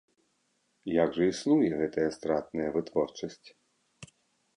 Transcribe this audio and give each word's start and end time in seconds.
Як 0.91 1.09
жа 1.17 1.27
існуе 1.31 1.69
гэтая 1.81 2.05
стратная 2.15 2.65
вытворчасць? 2.79 3.47